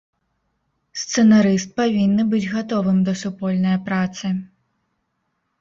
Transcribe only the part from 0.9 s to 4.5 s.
Сцэнарыст павінны быць гатовым да супольнае працы.